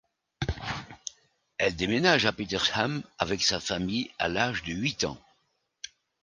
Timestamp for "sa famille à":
3.43-4.29